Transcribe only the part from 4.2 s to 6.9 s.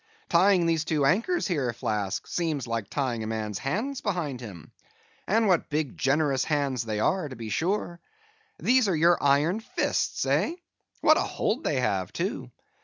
him. And what big generous hands